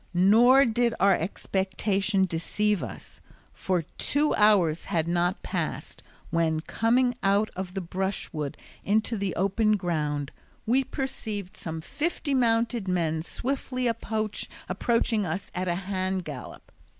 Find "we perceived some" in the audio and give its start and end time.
10.65-11.81